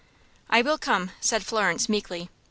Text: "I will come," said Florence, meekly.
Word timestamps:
"I 0.49 0.63
will 0.63 0.79
come," 0.79 1.11
said 1.19 1.45
Florence, 1.45 1.87
meekly. 1.87 2.31